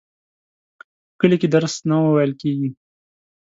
په 1.09 1.15
کلي 1.19 1.37
کي 1.41 1.47
درس 1.55 1.75
نه 1.89 1.95
وویل 2.03 2.33
کیږي. 2.41 2.69